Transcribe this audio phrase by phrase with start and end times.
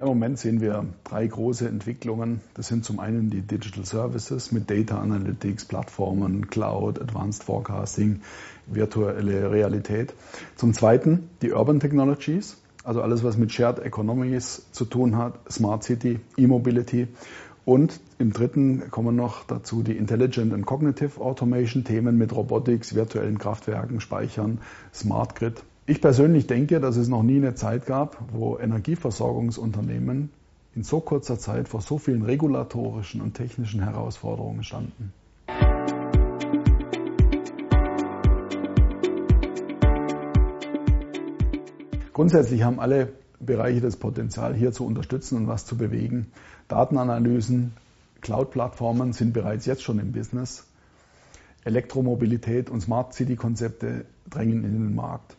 [0.00, 2.40] Im Moment sehen wir drei große Entwicklungen.
[2.54, 8.20] Das sind zum einen die Digital Services mit Data Analytics, Plattformen, Cloud, Advanced Forecasting,
[8.66, 10.14] virtuelle Realität.
[10.54, 15.82] Zum zweiten die Urban Technologies, also alles, was mit Shared Economies zu tun hat, Smart
[15.82, 17.08] City, E-Mobility.
[17.64, 23.38] Und im dritten kommen noch dazu die Intelligent and Cognitive Automation Themen mit Robotics, virtuellen
[23.38, 24.60] Kraftwerken, Speichern,
[24.94, 25.60] Smart Grid.
[25.90, 30.28] Ich persönlich denke, dass es noch nie eine Zeit gab, wo Energieversorgungsunternehmen
[30.74, 35.14] in so kurzer Zeit vor so vielen regulatorischen und technischen Herausforderungen standen.
[42.12, 46.26] Grundsätzlich haben alle Bereiche das Potenzial, hier zu unterstützen und was zu bewegen.
[46.68, 47.72] Datenanalysen,
[48.20, 50.66] Cloud-Plattformen sind bereits jetzt schon im Business.
[51.64, 55.38] Elektromobilität und Smart City-Konzepte drängen in den Markt.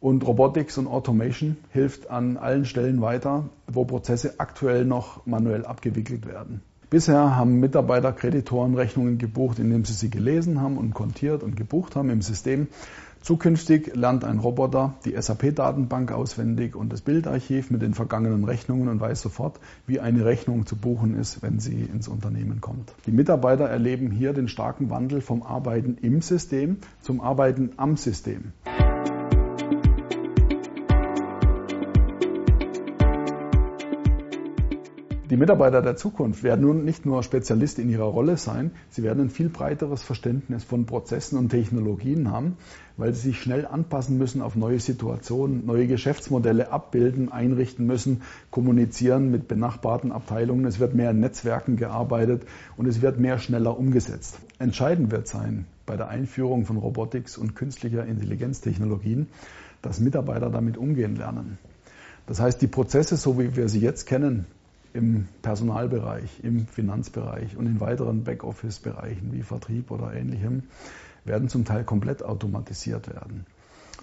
[0.00, 6.26] Und Robotics und Automation hilft an allen Stellen weiter, wo Prozesse aktuell noch manuell abgewickelt
[6.26, 6.62] werden.
[6.88, 11.96] Bisher haben Mitarbeiter Kreditoren Rechnungen gebucht, indem sie sie gelesen haben und kontiert und gebucht
[11.96, 12.66] haben im System.
[13.20, 18.98] Zukünftig lernt ein Roboter die SAP-Datenbank auswendig und das Bildarchiv mit den vergangenen Rechnungen und
[18.98, 22.94] weiß sofort, wie eine Rechnung zu buchen ist, wenn sie ins Unternehmen kommt.
[23.06, 28.54] Die Mitarbeiter erleben hier den starken Wandel vom Arbeiten im System zum Arbeiten am System.
[35.30, 39.26] Die Mitarbeiter der Zukunft werden nun nicht nur Spezialist in ihrer Rolle sein, sie werden
[39.26, 42.56] ein viel breiteres Verständnis von Prozessen und Technologien haben,
[42.96, 49.30] weil sie sich schnell anpassen müssen auf neue Situationen, neue Geschäftsmodelle abbilden, einrichten müssen, kommunizieren
[49.30, 50.64] mit benachbarten Abteilungen.
[50.64, 52.42] Es wird mehr in Netzwerken gearbeitet
[52.76, 54.40] und es wird mehr schneller umgesetzt.
[54.58, 59.28] Entscheidend wird sein bei der Einführung von Robotics und künstlicher Intelligenztechnologien,
[59.80, 61.58] dass Mitarbeiter damit umgehen lernen.
[62.26, 64.46] Das heißt, die Prozesse, so wie wir sie jetzt kennen,
[64.92, 70.64] im Personalbereich, im Finanzbereich und in weiteren Backoffice-Bereichen wie Vertrieb oder ähnlichem
[71.24, 73.46] werden zum Teil komplett automatisiert werden.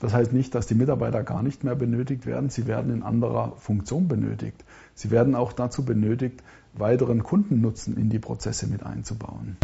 [0.00, 2.50] Das heißt nicht, dass die Mitarbeiter gar nicht mehr benötigt werden.
[2.50, 4.64] Sie werden in anderer Funktion benötigt.
[4.94, 6.42] Sie werden auch dazu benötigt,
[6.74, 9.56] weiteren Kundennutzen in die Prozesse mit einzubauen.